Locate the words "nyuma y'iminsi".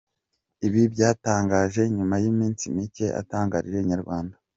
1.95-2.63